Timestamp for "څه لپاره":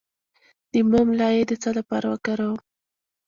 1.61-2.05